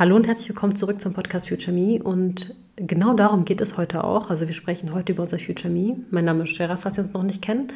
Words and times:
Hallo 0.00 0.16
und 0.16 0.26
herzlich 0.26 0.48
willkommen 0.48 0.76
zurück 0.76 0.98
zum 0.98 1.12
Podcast 1.12 1.50
Future 1.50 1.76
Me. 1.76 2.02
Und 2.02 2.54
genau 2.76 3.12
darum 3.12 3.44
geht 3.44 3.60
es 3.60 3.76
heute 3.76 4.02
auch. 4.02 4.30
Also 4.30 4.46
wir 4.46 4.54
sprechen 4.54 4.94
heute 4.94 5.12
über 5.12 5.24
unser 5.24 5.38
Future 5.38 5.70
Me. 5.70 5.98
Mein 6.10 6.24
Name 6.24 6.44
ist 6.44 6.56
Sheras, 6.56 6.84
falls 6.84 6.94
Sie 6.94 7.02
uns 7.02 7.12
noch 7.12 7.22
nicht 7.22 7.42
kennen. 7.42 7.68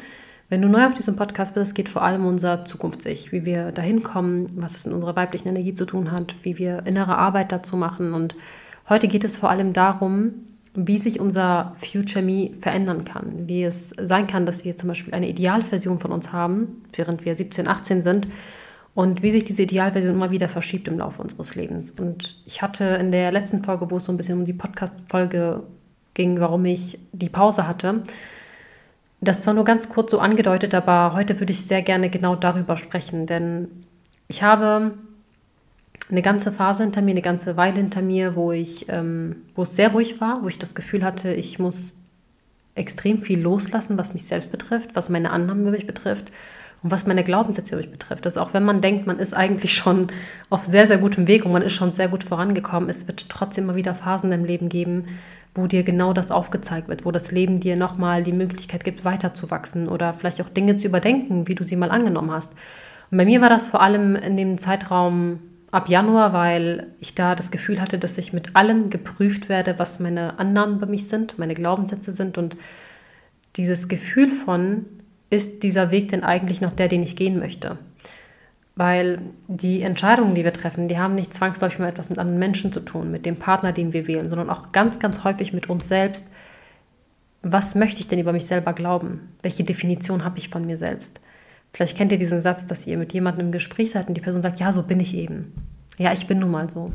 Wenn 0.49 0.63
du 0.63 0.67
neu 0.67 0.87
auf 0.87 0.95
diesem 0.95 1.17
Podcast 1.17 1.53
bist, 1.53 1.67
es 1.67 1.73
geht 1.75 1.87
vor 1.87 2.01
allem 2.01 2.21
um 2.21 2.29
unser 2.29 2.65
Zukunftssicht, 2.65 3.31
wie 3.31 3.45
wir 3.45 3.71
dahin 3.71 4.01
kommen, 4.01 4.47
was 4.55 4.73
es 4.73 4.87
mit 4.87 4.95
unserer 4.95 5.15
weiblichen 5.15 5.49
Energie 5.49 5.75
zu 5.75 5.85
tun 5.85 6.11
hat, 6.11 6.33
wie 6.41 6.57
wir 6.57 6.87
innere 6.87 7.15
Arbeit 7.15 7.51
dazu 7.51 7.77
machen. 7.77 8.15
Und 8.15 8.35
heute 8.89 9.07
geht 9.07 9.23
es 9.23 9.37
vor 9.37 9.51
allem 9.51 9.73
darum, 9.73 10.33
wie 10.73 10.97
sich 10.97 11.19
unser 11.19 11.75
Future 11.75 12.25
Me 12.25 12.53
verändern 12.59 13.05
kann. 13.05 13.47
Wie 13.47 13.61
es 13.61 13.89
sein 14.01 14.25
kann, 14.25 14.47
dass 14.47 14.65
wir 14.65 14.75
zum 14.75 14.89
Beispiel 14.89 15.13
eine 15.13 15.29
Idealversion 15.29 15.99
von 15.99 16.11
uns 16.11 16.33
haben, 16.33 16.81
während 16.95 17.23
wir 17.23 17.35
17, 17.35 17.67
18 17.67 18.01
sind. 18.01 18.27
Und 18.95 19.21
wie 19.21 19.29
sich 19.29 19.43
diese 19.43 19.63
Idealversion 19.63 20.13
immer 20.13 20.31
wieder 20.31 20.47
verschiebt 20.47 20.87
im 20.87 20.97
Laufe 20.97 21.21
unseres 21.21 21.53
Lebens. 21.55 21.91
Und 21.91 22.41
ich 22.45 22.61
hatte 22.61 22.85
in 22.85 23.11
der 23.11 23.29
letzten 23.33 23.61
Folge, 23.61 23.91
wo 23.91 23.97
es 23.97 24.05
so 24.05 24.13
ein 24.13 24.17
bisschen 24.17 24.39
um 24.39 24.45
die 24.45 24.53
Podcast-Folge 24.53 25.63
ging, 26.13 26.39
warum 26.39 26.63
ich 26.63 26.97
die 27.11 27.27
Pause 27.27 27.67
hatte, 27.67 28.03
das 29.19 29.41
zwar 29.41 29.53
nur 29.53 29.65
ganz 29.65 29.89
kurz 29.89 30.11
so 30.11 30.19
angedeutet, 30.19 30.73
aber 30.73 31.13
heute 31.13 31.39
würde 31.39 31.51
ich 31.51 31.65
sehr 31.65 31.81
gerne 31.81 32.09
genau 32.09 32.37
darüber 32.37 32.77
sprechen, 32.77 33.25
denn 33.25 33.67
ich 34.29 34.43
habe 34.43 34.93
eine 36.09 36.21
ganze 36.21 36.53
Phase 36.53 36.83
hinter 36.83 37.01
mir, 37.01 37.11
eine 37.11 37.21
ganze 37.21 37.57
Weile 37.57 37.77
hinter 37.77 38.01
mir, 38.01 38.35
wo 38.35 38.53
ich, 38.53 38.87
ähm, 38.87 39.37
wo 39.55 39.63
es 39.63 39.75
sehr 39.75 39.91
ruhig 39.91 40.21
war, 40.21 40.41
wo 40.43 40.47
ich 40.47 40.59
das 40.59 40.73
Gefühl 40.73 41.03
hatte, 41.03 41.33
ich 41.33 41.59
muss 41.59 41.95
extrem 42.75 43.23
viel 43.23 43.41
loslassen, 43.41 43.97
was 43.97 44.13
mich 44.13 44.25
selbst 44.25 44.51
betrifft, 44.51 44.95
was 44.95 45.09
meine 45.09 45.31
Annahmen 45.31 45.63
über 45.63 45.71
mich 45.71 45.87
betrifft 45.87 46.31
und 46.85 46.91
was 46.91 47.07
meine 47.07 47.23
mich 47.77 47.89
betrifft. 47.89 48.27
Also 48.27 48.39
auch 48.41 48.53
wenn 48.53 48.63
man 48.63 48.79
denkt, 48.79 49.07
man 49.07 49.17
ist 49.17 49.33
eigentlich 49.33 49.73
schon 49.73 50.09
auf 50.51 50.63
sehr, 50.65 50.85
sehr 50.85 50.99
gutem 50.99 51.27
Weg 51.27 51.43
und 51.43 51.51
man 51.51 51.63
ist 51.63 51.73
schon 51.73 51.91
sehr 51.91 52.07
gut 52.07 52.23
vorangekommen, 52.23 52.89
es 52.89 53.07
wird 53.07 53.27
trotzdem 53.27 53.63
immer 53.63 53.75
wieder 53.75 53.95
Phasen 53.95 54.31
im 54.31 54.45
Leben 54.45 54.69
geben, 54.69 55.05
wo 55.55 55.65
dir 55.65 55.81
genau 55.81 56.13
das 56.13 56.29
aufgezeigt 56.29 56.87
wird, 56.87 57.03
wo 57.03 57.11
das 57.11 57.31
Leben 57.31 57.59
dir 57.59 57.75
nochmal 57.75 58.21
die 58.21 58.33
Möglichkeit 58.33 58.83
gibt, 58.83 59.03
weiterzuwachsen 59.03 59.89
oder 59.89 60.13
vielleicht 60.13 60.39
auch 60.43 60.49
Dinge 60.49 60.75
zu 60.75 60.87
überdenken, 60.87 61.47
wie 61.47 61.55
du 61.55 61.63
sie 61.63 61.75
mal 61.75 61.89
angenommen 61.89 62.29
hast. 62.29 62.53
Und 63.09 63.17
bei 63.17 63.25
mir 63.25 63.41
war 63.41 63.49
das 63.49 63.67
vor 63.67 63.81
allem 63.81 64.15
in 64.15 64.37
dem 64.37 64.59
Zeitraum 64.59 65.39
ab 65.71 65.89
Januar, 65.89 66.33
weil 66.33 66.85
ich 66.99 67.15
da 67.15 67.33
das 67.33 67.49
Gefühl 67.49 67.81
hatte, 67.81 67.97
dass 67.97 68.19
ich 68.19 68.31
mit 68.31 68.55
allem 68.55 68.91
geprüft 68.91 69.49
werde, 69.49 69.79
was 69.79 69.99
meine 69.99 70.37
Annahmen 70.37 70.75
über 70.75 70.85
mich 70.85 71.07
sind, 71.07 71.39
meine 71.39 71.55
Glaubenssätze 71.55 72.11
sind 72.11 72.37
und 72.37 72.57
dieses 73.55 73.87
Gefühl 73.87 74.29
von, 74.29 74.85
ist 75.29 75.63
dieser 75.63 75.91
Weg 75.91 76.09
denn 76.09 76.23
eigentlich 76.23 76.61
noch 76.61 76.73
der, 76.73 76.87
den 76.87 77.03
ich 77.03 77.15
gehen 77.15 77.39
möchte? 77.39 77.77
Weil 78.75 79.21
die 79.47 79.81
Entscheidungen, 79.81 80.35
die 80.35 80.43
wir 80.43 80.53
treffen, 80.53 80.87
die 80.87 80.97
haben 80.97 81.15
nicht 81.15 81.33
zwangsläufig 81.33 81.79
mal 81.79 81.87
etwas 81.87 82.09
mit 82.09 82.19
anderen 82.19 82.39
Menschen 82.39 82.71
zu 82.71 82.81
tun, 82.81 83.09
mit 83.09 83.25
dem 83.25 83.37
Partner, 83.37 83.71
den 83.71 83.93
wir 83.93 84.07
wählen, 84.07 84.29
sondern 84.29 84.49
auch 84.49 84.71
ganz, 84.71 84.99
ganz 84.99 85.23
häufig 85.23 85.53
mit 85.53 85.69
uns 85.69 85.87
selbst. 85.87 86.27
Was 87.41 87.75
möchte 87.75 88.01
ich 88.01 88.07
denn 88.07 88.19
über 88.19 88.33
mich 88.33 88.45
selber 88.45 88.73
glauben? 88.73 89.29
Welche 89.41 89.63
Definition 89.63 90.25
habe 90.25 90.39
ich 90.39 90.49
von 90.49 90.65
mir 90.65 90.77
selbst? 90.77 91.21
Vielleicht 91.73 91.97
kennt 91.97 92.11
ihr 92.11 92.17
diesen 92.17 92.41
Satz, 92.41 92.65
dass 92.65 92.87
ihr 92.87 92.97
mit 92.97 93.13
jemandem 93.13 93.47
im 93.47 93.51
Gespräch 93.51 93.91
seid 93.91 94.07
und 94.07 94.15
die 94.15 94.21
Person 94.21 94.41
sagt, 94.41 94.59
ja, 94.59 94.71
so 94.71 94.83
bin 94.83 94.99
ich 94.99 95.15
eben. 95.15 95.53
Ja, 95.97 96.11
ich 96.11 96.27
bin 96.27 96.39
nun 96.39 96.51
mal 96.51 96.69
so. 96.69 96.91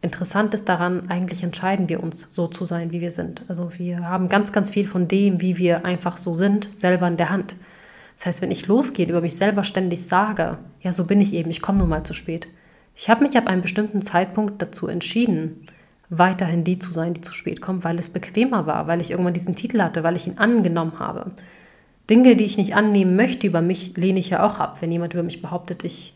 Interessant 0.00 0.54
ist 0.54 0.68
daran, 0.68 1.10
eigentlich 1.10 1.42
entscheiden 1.42 1.88
wir 1.88 2.00
uns, 2.02 2.28
so 2.30 2.46
zu 2.46 2.64
sein, 2.64 2.92
wie 2.92 3.00
wir 3.00 3.10
sind. 3.10 3.42
Also 3.48 3.70
wir 3.78 4.08
haben 4.08 4.28
ganz, 4.28 4.52
ganz 4.52 4.70
viel 4.70 4.86
von 4.86 5.08
dem, 5.08 5.40
wie 5.40 5.58
wir 5.58 5.84
einfach 5.84 6.18
so 6.18 6.34
sind, 6.34 6.68
selber 6.76 7.08
in 7.08 7.16
der 7.16 7.30
Hand. 7.30 7.56
Das 8.16 8.26
heißt, 8.26 8.42
wenn 8.42 8.52
ich 8.52 8.68
losgehe, 8.68 9.08
über 9.08 9.20
mich 9.20 9.36
selber 9.36 9.64
ständig 9.64 10.04
sage, 10.04 10.58
ja, 10.80 10.92
so 10.92 11.04
bin 11.04 11.20
ich 11.20 11.34
eben, 11.34 11.50
ich 11.50 11.62
komme 11.62 11.78
nun 11.78 11.88
mal 11.88 12.04
zu 12.04 12.14
spät. 12.14 12.48
Ich 12.94 13.08
habe 13.10 13.24
mich 13.24 13.36
ab 13.36 13.46
einem 13.46 13.62
bestimmten 13.62 14.00
Zeitpunkt 14.00 14.62
dazu 14.62 14.86
entschieden, 14.86 15.66
weiterhin 16.10 16.64
die 16.64 16.78
zu 16.78 16.90
sein, 16.90 17.14
die 17.14 17.20
zu 17.20 17.34
spät 17.34 17.60
kommt, 17.60 17.84
weil 17.84 17.98
es 17.98 18.10
bequemer 18.10 18.66
war, 18.66 18.86
weil 18.86 19.00
ich 19.00 19.10
irgendwann 19.10 19.34
diesen 19.34 19.56
Titel 19.56 19.80
hatte, 19.80 20.02
weil 20.04 20.16
ich 20.16 20.26
ihn 20.26 20.38
angenommen 20.38 20.98
habe. 20.98 21.32
Dinge, 22.08 22.36
die 22.36 22.44
ich 22.44 22.56
nicht 22.56 22.74
annehmen 22.74 23.16
möchte 23.16 23.46
über 23.46 23.60
mich, 23.60 23.96
lehne 23.96 24.18
ich 24.18 24.30
ja 24.30 24.44
auch 24.44 24.58
ab. 24.58 24.80
Wenn 24.80 24.90
jemand 24.90 25.12
über 25.12 25.22
mich 25.22 25.42
behauptet, 25.42 25.84
ich 25.84 26.14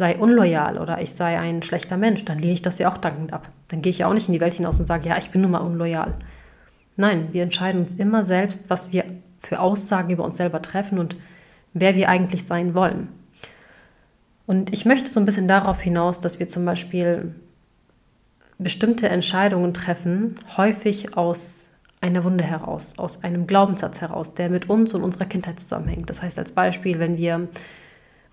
sei 0.00 0.16
unloyal 0.18 0.78
oder 0.78 1.00
ich 1.00 1.12
sei 1.12 1.38
ein 1.38 1.62
schlechter 1.62 1.98
Mensch, 1.98 2.24
dann 2.24 2.38
lehne 2.38 2.54
ich 2.54 2.62
das 2.62 2.78
ja 2.78 2.90
auch 2.90 2.96
dankend 2.96 3.34
ab. 3.34 3.50
Dann 3.68 3.82
gehe 3.82 3.90
ich 3.90 3.98
ja 3.98 4.08
auch 4.08 4.14
nicht 4.14 4.28
in 4.28 4.32
die 4.32 4.40
Welt 4.40 4.54
hinaus 4.54 4.80
und 4.80 4.86
sage, 4.86 5.06
ja, 5.06 5.18
ich 5.18 5.30
bin 5.30 5.42
nun 5.42 5.50
mal 5.50 5.58
unloyal. 5.58 6.14
Nein, 6.96 7.28
wir 7.32 7.42
entscheiden 7.42 7.82
uns 7.82 7.94
immer 7.94 8.24
selbst, 8.24 8.64
was 8.68 8.92
wir 8.92 9.04
für 9.40 9.60
Aussagen 9.60 10.10
über 10.10 10.24
uns 10.24 10.38
selber 10.38 10.62
treffen 10.62 10.98
und 10.98 11.16
wer 11.74 11.94
wir 11.94 12.08
eigentlich 12.08 12.44
sein 12.44 12.74
wollen. 12.74 13.08
Und 14.46 14.72
ich 14.72 14.86
möchte 14.86 15.10
so 15.10 15.20
ein 15.20 15.26
bisschen 15.26 15.48
darauf 15.48 15.82
hinaus, 15.82 16.20
dass 16.20 16.40
wir 16.40 16.48
zum 16.48 16.64
Beispiel 16.64 17.34
bestimmte 18.58 19.08
Entscheidungen 19.08 19.74
treffen, 19.74 20.34
häufig 20.56 21.14
aus 21.16 21.68
einer 22.00 22.24
Wunde 22.24 22.42
heraus, 22.44 22.94
aus 22.96 23.22
einem 23.22 23.46
Glaubenssatz 23.46 24.00
heraus, 24.00 24.32
der 24.32 24.48
mit 24.48 24.70
uns 24.70 24.94
und 24.94 25.02
unserer 25.02 25.26
Kindheit 25.26 25.60
zusammenhängt. 25.60 26.08
Das 26.08 26.22
heißt 26.22 26.38
als 26.38 26.52
Beispiel, 26.52 26.98
wenn 26.98 27.18
wir 27.18 27.48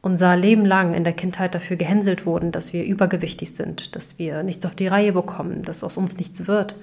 unser 0.01 0.35
Leben 0.35 0.65
lang 0.65 0.93
in 0.93 1.03
der 1.03 1.13
Kindheit 1.13 1.55
dafür 1.55 1.75
gehänselt 1.75 2.25
wurden, 2.25 2.51
dass 2.51 2.73
wir 2.73 2.85
übergewichtig 2.85 3.55
sind, 3.55 3.95
dass 3.95 4.19
wir 4.19 4.43
nichts 4.43 4.65
auf 4.65 4.75
die 4.75 4.87
Reihe 4.87 5.13
bekommen, 5.13 5.63
dass 5.63 5.83
aus 5.83 5.97
uns 5.97 6.17
nichts 6.17 6.47
wird, 6.47 6.75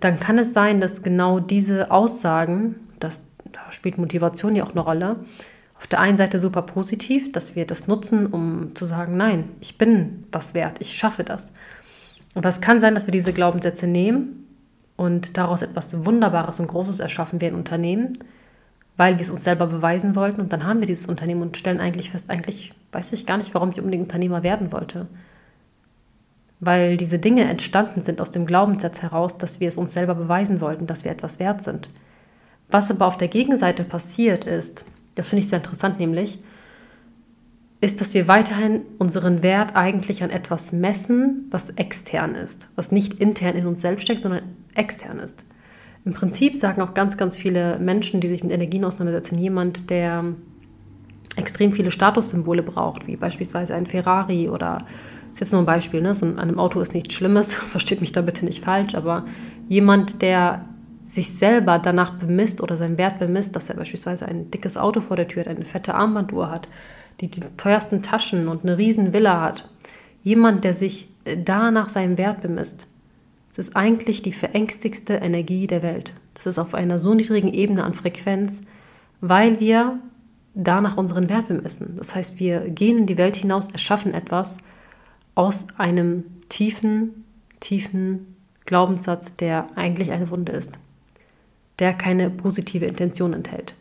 dann 0.00 0.20
kann 0.20 0.38
es 0.38 0.52
sein, 0.52 0.80
dass 0.80 1.02
genau 1.02 1.40
diese 1.40 1.90
Aussagen, 1.90 2.76
das, 3.00 3.22
da 3.52 3.60
spielt 3.70 3.98
Motivation 3.98 4.56
ja 4.56 4.64
auch 4.64 4.72
eine 4.72 4.80
Rolle, 4.80 5.16
auf 5.76 5.86
der 5.86 6.00
einen 6.00 6.16
Seite 6.16 6.38
super 6.40 6.62
positiv, 6.62 7.32
dass 7.32 7.56
wir 7.56 7.66
das 7.66 7.88
nutzen, 7.88 8.26
um 8.26 8.74
zu 8.74 8.84
sagen, 8.84 9.16
nein, 9.16 9.50
ich 9.60 9.78
bin 9.78 10.24
was 10.32 10.54
wert, 10.54 10.78
ich 10.80 10.94
schaffe 10.94 11.24
das. 11.24 11.52
Aber 12.34 12.48
es 12.48 12.60
kann 12.60 12.80
sein, 12.80 12.94
dass 12.94 13.06
wir 13.06 13.12
diese 13.12 13.32
Glaubenssätze 13.32 13.86
nehmen 13.86 14.46
und 14.96 15.36
daraus 15.36 15.62
etwas 15.62 16.04
Wunderbares 16.04 16.60
und 16.60 16.68
Großes 16.68 17.00
erschaffen 17.00 17.40
wir 17.40 17.48
ein 17.48 17.54
Unternehmen, 17.54 18.18
weil 18.96 19.14
wir 19.14 19.22
es 19.22 19.30
uns 19.30 19.44
selber 19.44 19.66
beweisen 19.66 20.14
wollten. 20.14 20.40
Und 20.40 20.52
dann 20.52 20.64
haben 20.64 20.80
wir 20.80 20.86
dieses 20.86 21.06
Unternehmen 21.06 21.42
und 21.42 21.56
stellen 21.56 21.80
eigentlich 21.80 22.10
fest, 22.10 22.30
eigentlich 22.30 22.72
weiß 22.92 23.12
ich 23.12 23.26
gar 23.26 23.36
nicht, 23.36 23.54
warum 23.54 23.70
ich 23.70 23.78
unbedingt 23.78 24.04
Unternehmer 24.04 24.42
werden 24.42 24.72
wollte. 24.72 25.06
Weil 26.60 26.96
diese 26.96 27.18
Dinge 27.18 27.44
entstanden 27.44 28.00
sind 28.00 28.20
aus 28.20 28.30
dem 28.30 28.46
Glaubenssatz 28.46 29.02
heraus, 29.02 29.36
dass 29.36 29.60
wir 29.60 29.68
es 29.68 29.78
uns 29.78 29.92
selber 29.92 30.14
beweisen 30.14 30.60
wollten, 30.60 30.86
dass 30.86 31.04
wir 31.04 31.10
etwas 31.10 31.40
wert 31.40 31.62
sind. 31.62 31.88
Was 32.70 32.90
aber 32.90 33.06
auf 33.06 33.16
der 33.16 33.28
Gegenseite 33.28 33.84
passiert 33.84 34.44
ist, 34.44 34.84
das 35.16 35.28
finde 35.28 35.40
ich 35.40 35.48
sehr 35.48 35.58
interessant, 35.58 35.98
nämlich, 35.98 36.38
ist, 37.80 38.00
dass 38.00 38.14
wir 38.14 38.28
weiterhin 38.28 38.82
unseren 38.98 39.42
Wert 39.42 39.76
eigentlich 39.76 40.22
an 40.22 40.30
etwas 40.30 40.72
messen, 40.72 41.46
was 41.50 41.70
extern 41.70 42.34
ist, 42.34 42.70
was 42.76 42.92
nicht 42.92 43.14
intern 43.14 43.56
in 43.56 43.66
uns 43.66 43.82
selbst 43.82 44.04
steckt, 44.04 44.20
sondern 44.20 44.42
extern 44.74 45.18
ist. 45.18 45.44
Im 46.04 46.12
Prinzip 46.12 46.56
sagen 46.56 46.82
auch 46.82 46.92
ganz, 46.92 47.16
ganz 47.16 47.38
viele 47.38 47.78
Menschen, 47.78 48.20
die 48.20 48.28
sich 48.28 48.42
mit 48.42 48.52
Energien 48.52 48.84
auseinandersetzen, 48.84 49.38
jemand, 49.38 49.88
der 49.88 50.24
extrem 51.36 51.72
viele 51.72 51.90
Statussymbole 51.90 52.62
braucht, 52.62 53.06
wie 53.06 53.16
beispielsweise 53.16 53.74
ein 53.74 53.86
Ferrari 53.86 54.48
oder, 54.48 54.78
das 54.78 55.32
ist 55.32 55.40
jetzt 55.40 55.52
nur 55.52 55.62
ein 55.62 55.66
Beispiel, 55.66 56.02
ne? 56.02 56.12
so 56.12 56.26
an 56.26 56.38
einem 56.38 56.58
Auto 56.58 56.80
ist 56.80 56.94
nichts 56.94 57.14
Schlimmes, 57.14 57.54
versteht 57.72 58.00
mich 58.00 58.12
da 58.12 58.20
bitte 58.20 58.44
nicht 58.44 58.64
falsch, 58.64 58.94
aber 58.94 59.24
jemand, 59.66 60.20
der 60.20 60.66
sich 61.04 61.30
selber 61.30 61.78
danach 61.78 62.18
bemisst 62.18 62.62
oder 62.62 62.76
seinen 62.76 62.98
Wert 62.98 63.18
bemisst, 63.18 63.56
dass 63.56 63.68
er 63.68 63.76
beispielsweise 63.76 64.26
ein 64.26 64.50
dickes 64.50 64.76
Auto 64.76 65.00
vor 65.00 65.16
der 65.16 65.28
Tür 65.28 65.42
hat, 65.42 65.48
eine 65.48 65.64
fette 65.64 65.94
Armbanduhr 65.94 66.50
hat, 66.50 66.68
die 67.20 67.28
die 67.28 67.40
teuersten 67.56 68.02
Taschen 68.02 68.48
und 68.48 68.62
eine 68.62 68.78
riesen 68.78 69.12
Villa 69.12 69.40
hat. 69.40 69.68
Jemand, 70.22 70.64
der 70.64 70.72
sich 70.72 71.08
danach 71.44 71.90
seinen 71.90 72.16
Wert 72.16 72.40
bemisst, 72.40 72.86
es 73.54 73.68
ist 73.68 73.76
eigentlich 73.76 74.20
die 74.20 74.32
verängstigste 74.32 75.14
Energie 75.14 75.68
der 75.68 75.84
Welt. 75.84 76.12
Das 76.34 76.44
ist 76.44 76.58
auf 76.58 76.74
einer 76.74 76.98
so 76.98 77.14
niedrigen 77.14 77.54
Ebene 77.54 77.84
an 77.84 77.94
Frequenz, 77.94 78.64
weil 79.20 79.60
wir 79.60 80.00
danach 80.54 80.96
unseren 80.96 81.28
Wert 81.28 81.46
bemessen. 81.46 81.94
Das 81.96 82.16
heißt, 82.16 82.40
wir 82.40 82.68
gehen 82.68 82.98
in 82.98 83.06
die 83.06 83.16
Welt 83.16 83.36
hinaus, 83.36 83.68
erschaffen 83.68 84.12
etwas 84.12 84.58
aus 85.36 85.68
einem 85.78 86.24
tiefen, 86.48 87.24
tiefen 87.60 88.34
Glaubenssatz, 88.64 89.36
der 89.36 89.68
eigentlich 89.76 90.10
eine 90.10 90.30
Wunde 90.30 90.50
ist, 90.50 90.80
der 91.78 91.94
keine 91.94 92.30
positive 92.30 92.86
Intention 92.86 93.34
enthält. 93.34 93.76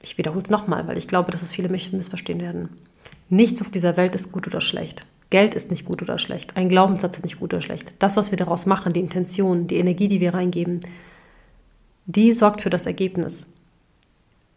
Ich 0.00 0.16
wiederhole 0.16 0.42
es 0.42 0.48
nochmal, 0.48 0.88
weil 0.88 0.96
ich 0.96 1.06
glaube, 1.06 1.30
dass 1.30 1.42
es 1.42 1.52
viele 1.52 1.68
missverstehen 1.68 2.40
werden. 2.40 2.70
Nichts 3.28 3.60
auf 3.60 3.68
dieser 3.68 3.98
Welt 3.98 4.14
ist 4.14 4.32
gut 4.32 4.46
oder 4.46 4.62
schlecht. 4.62 5.04
Geld 5.30 5.54
ist 5.54 5.70
nicht 5.70 5.84
gut 5.84 6.02
oder 6.02 6.18
schlecht. 6.18 6.56
Ein 6.56 6.68
Glaubenssatz 6.68 7.16
ist 7.16 7.24
nicht 7.24 7.40
gut 7.40 7.52
oder 7.52 7.62
schlecht. 7.62 7.92
Das, 7.98 8.16
was 8.16 8.30
wir 8.30 8.38
daraus 8.38 8.66
machen, 8.66 8.92
die 8.92 9.00
Intention, 9.00 9.66
die 9.66 9.76
Energie, 9.76 10.08
die 10.08 10.20
wir 10.20 10.34
reingeben, 10.34 10.80
die 12.06 12.32
sorgt 12.32 12.62
für 12.62 12.70
das 12.70 12.86
Ergebnis. 12.86 13.48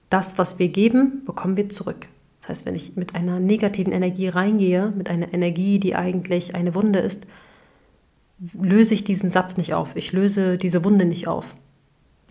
Das, 0.09 0.37
was 0.37 0.59
wir 0.59 0.69
geben, 0.69 1.23
bekommen 1.25 1.57
wir 1.57 1.69
zurück. 1.69 2.07
Das 2.41 2.49
heißt, 2.49 2.65
wenn 2.65 2.75
ich 2.75 2.95
mit 2.95 3.15
einer 3.15 3.39
negativen 3.39 3.91
Energie 3.91 4.27
reingehe, 4.27 4.93
mit 4.95 5.09
einer 5.09 5.33
Energie, 5.33 5.79
die 5.79 5.95
eigentlich 5.95 6.55
eine 6.55 6.75
Wunde 6.75 6.99
ist, 6.99 7.25
löse 8.53 8.93
ich 8.93 9.03
diesen 9.03 9.31
Satz 9.31 9.57
nicht 9.57 9.73
auf. 9.73 9.95
Ich 9.95 10.13
löse 10.13 10.57
diese 10.57 10.85
Wunde 10.85 11.05
nicht 11.05 11.27
auf. 11.27 11.55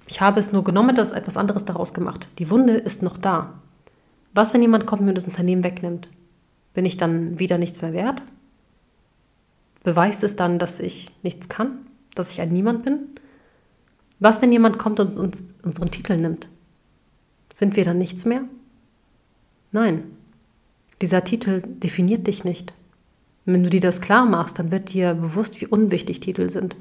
Ich 0.06 0.20
habe 0.20 0.38
es 0.38 0.52
nur 0.52 0.62
genommen, 0.62 0.94
das 0.94 1.12
etwas 1.12 1.36
anderes 1.36 1.64
daraus 1.64 1.92
gemacht. 1.92 2.28
Die 2.38 2.50
Wunde 2.50 2.74
ist 2.74 3.02
noch 3.02 3.18
da. 3.18 3.54
Was, 4.32 4.54
wenn 4.54 4.62
jemand 4.62 4.86
kommt 4.86 5.00
und 5.00 5.06
mir 5.06 5.14
das 5.14 5.24
Unternehmen 5.24 5.64
wegnimmt? 5.64 6.08
Bin 6.76 6.84
ich 6.84 6.99
dann 6.99 7.38
wieder 7.38 7.56
nichts 7.56 7.81
mehr 7.81 7.94
wert? 7.94 8.23
Beweist 9.82 10.23
es 10.23 10.37
dann, 10.37 10.58
dass 10.58 10.78
ich 10.78 11.11
nichts 11.23 11.49
kann? 11.49 11.78
Dass 12.14 12.32
ich 12.32 12.43
ein 12.43 12.50
Niemand 12.50 12.84
bin? 12.84 12.99
Was, 14.20 14.43
wenn 14.43 14.52
jemand 14.52 14.78
kommt 14.78 15.00
und 15.00 15.17
uns 15.17 15.55
unseren 15.62 15.90
Titel 15.90 16.19
nimmt? 16.19 16.49
Sind 17.55 17.76
wir 17.76 17.84
dann 17.87 17.96
nichts 17.96 18.26
mehr? 18.26 18.43
Nein, 19.73 20.05
dieser 21.00 21.25
Titel 21.25 21.62
definiert 21.64 22.26
dich 22.26 22.44
nicht. 22.44 22.75
wenn 23.46 23.64
du 23.64 23.70
dir 23.70 23.81
das 23.81 24.02
klar 24.02 24.26
machst, 24.26 24.58
dann 24.58 24.70
wird 24.70 24.93
dir 24.93 25.14
bewusst, 25.14 25.62
wie 25.62 25.67
unwichtig 25.67 26.20
Titel 26.20 26.50
sind. 26.50 26.76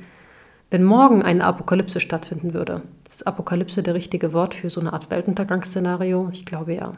Wenn 0.72 0.84
morgen 0.84 1.24
eine 1.24 1.46
Apokalypse 1.46 2.02
stattfinden 2.02 2.54
würde, 2.54 2.82
ist 3.08 3.26
Apokalypse 3.26 3.82
der 3.82 3.94
richtige 3.94 4.34
Wort 4.34 4.56
für 4.56 4.70
so 4.70 4.82
eine 4.82 4.92
Art 4.92 5.10
Weltuntergangsszenario? 5.10 6.28
Ich 6.34 6.46
glaube 6.46 6.74
ja. 6.74 6.98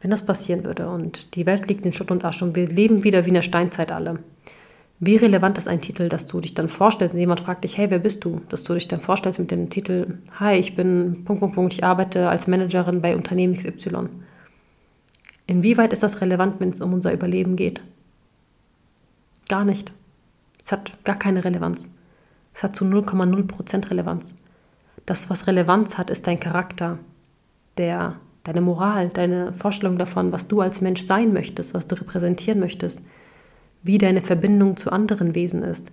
Wenn 0.00 0.10
das 0.10 0.26
passieren 0.26 0.64
würde 0.64 0.88
und 0.88 1.34
die 1.34 1.46
Welt 1.46 1.68
liegt 1.68 1.84
in 1.84 1.92
Schutt 1.92 2.10
und 2.10 2.24
Asche 2.24 2.44
und 2.44 2.54
wir 2.54 2.66
leben 2.66 3.04
wieder 3.04 3.24
wie 3.24 3.28
in 3.28 3.34
der 3.34 3.42
Steinzeit 3.42 3.90
alle, 3.90 4.20
wie 5.00 5.16
relevant 5.16 5.58
ist 5.58 5.68
ein 5.68 5.80
Titel, 5.80 6.08
dass 6.08 6.26
du 6.26 6.40
dich 6.40 6.54
dann 6.54 6.68
vorstellst 6.68 7.14
und 7.14 7.20
jemand 7.20 7.40
fragt 7.40 7.62
dich, 7.62 7.78
hey, 7.78 7.90
wer 7.90 8.00
bist 8.00 8.24
du? 8.24 8.40
Dass 8.48 8.64
du 8.64 8.74
dich 8.74 8.88
dann 8.88 9.00
vorstellst 9.00 9.38
mit 9.38 9.50
dem 9.50 9.70
Titel, 9.70 10.18
hi, 10.40 10.56
ich 10.56 10.74
bin 10.74 11.24
Punkt, 11.24 11.40
Punkt, 11.40 11.54
Punkt, 11.54 11.74
ich 11.74 11.84
arbeite 11.84 12.28
als 12.28 12.48
Managerin 12.48 13.00
bei 13.00 13.14
Unternehmen 13.14 13.56
XY. 13.56 14.08
Inwieweit 15.46 15.92
ist 15.92 16.02
das 16.02 16.20
relevant, 16.20 16.58
wenn 16.58 16.70
es 16.70 16.80
um 16.80 16.92
unser 16.92 17.12
Überleben 17.12 17.54
geht? 17.54 17.80
Gar 19.48 19.64
nicht. 19.64 19.92
Es 20.62 20.72
hat 20.72 21.04
gar 21.04 21.16
keine 21.16 21.44
Relevanz. 21.44 21.90
Es 22.52 22.64
hat 22.64 22.74
zu 22.74 22.84
0,0% 22.84 23.90
Relevanz. 23.90 24.34
Das, 25.06 25.30
was 25.30 25.46
Relevanz 25.46 25.96
hat, 25.96 26.10
ist 26.10 26.26
dein 26.26 26.40
Charakter, 26.40 26.98
der, 27.78 28.16
deine 28.48 28.62
Moral, 28.62 29.10
deine 29.10 29.52
Vorstellung 29.52 29.98
davon, 29.98 30.32
was 30.32 30.48
du 30.48 30.62
als 30.62 30.80
Mensch 30.80 31.02
sein 31.02 31.34
möchtest, 31.34 31.74
was 31.74 31.86
du 31.86 31.96
repräsentieren 31.96 32.58
möchtest, 32.58 33.02
wie 33.82 33.98
deine 33.98 34.22
Verbindung 34.22 34.78
zu 34.78 34.90
anderen 34.90 35.34
Wesen 35.34 35.62
ist, 35.62 35.92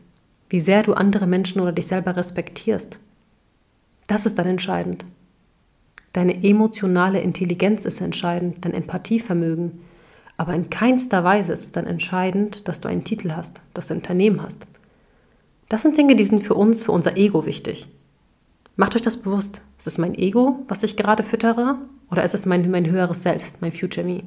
wie 0.50 0.62
sehr 0.62 0.82
du 0.82 0.94
andere 0.94 1.28
Menschen 1.28 1.60
oder 1.60 1.74
dich 1.74 1.88
selber 1.88 2.16
respektierst. 2.16 3.02
Das 4.08 4.26
ist 4.26 4.40
dann 4.40 4.48
entscheidend. 4.48 5.06
Deine 6.14 6.46
emotionale 6.46 7.20
Intelligenz 7.20 7.84
ist 7.84 8.00
entscheidend, 8.00 8.64
dein 8.64 8.74
Empathievermögen. 8.74 9.82
Aber 10.38 10.54
in 10.54 10.70
keinster 10.70 11.26
Weise 11.26 11.52
ist 11.52 11.66
es 11.66 11.72
dann 11.74 11.86
entscheidend, 11.86 12.70
dass 12.70 12.80
du 12.80 12.88
einen 12.88 13.04
Titel 13.04 13.34
hast, 13.34 13.64
dass 13.74 13.88
du 13.88 13.96
ein 13.96 13.98
Unternehmen 13.98 14.42
hast. 14.42 14.66
Das 15.68 15.82
sind 15.82 15.98
Dinge, 15.98 16.16
die 16.16 16.24
sind 16.24 16.42
für 16.42 16.54
uns, 16.54 16.86
für 16.86 16.94
unser 16.94 17.18
Ego 17.18 17.46
wichtig. 17.46 17.88
Macht 18.76 18.96
euch 18.96 19.02
das 19.02 19.22
bewusst. 19.22 19.62
Ist 19.78 19.88
es 19.88 19.98
mein 19.98 20.16
Ego, 20.16 20.66
was 20.68 20.84
ich 20.84 20.98
gerade 20.98 21.24
füttere? 21.24 21.78
Oder 22.12 22.24
ist 22.24 22.36
es 22.36 22.46
mein, 22.46 22.70
mein 22.70 22.90
höheres 22.90 23.24
Selbst, 23.24 23.62
mein 23.62 23.72
Future 23.72 24.06
Me? 24.06 24.24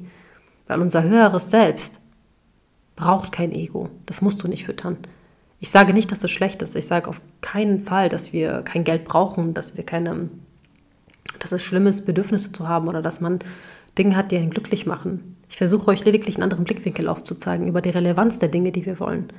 Weil 0.67 0.81
unser 0.81 1.03
höheres 1.03 1.51
Selbst 1.51 1.99
braucht 2.95 3.31
kein 3.31 3.51
Ego. 3.51 3.89
Das 4.05 4.21
musst 4.21 4.43
du 4.43 4.47
nicht 4.47 4.65
füttern. 4.65 4.97
Ich 5.59 5.69
sage 5.69 5.93
nicht, 5.93 6.11
dass 6.11 6.23
es 6.23 6.31
schlecht 6.31 6.61
ist. 6.61 6.75
Ich 6.75 6.87
sage 6.87 7.09
auf 7.09 7.21
keinen 7.41 7.81
Fall, 7.81 8.09
dass 8.09 8.33
wir 8.33 8.61
kein 8.63 8.83
Geld 8.83 9.05
brauchen, 9.05 9.53
dass 9.53 9.77
wir 9.77 9.85
keine, 9.85 10.29
dass 11.39 11.51
es 11.51 11.61
schlimm 11.61 11.87
ist, 11.87 12.05
Bedürfnisse 12.05 12.51
zu 12.51 12.67
haben 12.67 12.87
oder 12.87 13.01
dass 13.01 13.21
man 13.21 13.39
Dinge 13.97 14.15
hat, 14.15 14.31
die 14.31 14.37
einen 14.37 14.51
glücklich 14.51 14.85
machen. 14.85 15.35
Ich 15.49 15.57
versuche 15.57 15.87
euch 15.89 16.05
lediglich 16.05 16.35
einen 16.35 16.43
anderen 16.43 16.63
Blickwinkel 16.63 17.07
aufzuzeigen 17.07 17.67
über 17.67 17.81
die 17.81 17.89
Relevanz 17.89 18.39
der 18.39 18.49
Dinge, 18.49 18.71
die 18.71 18.85
wir 18.85 18.99
wollen. 18.99 19.31